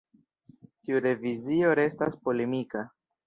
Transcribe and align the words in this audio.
Tiu 0.87 1.01
revizio 1.07 1.75
restas 1.81 2.17
polemika. 2.25 2.83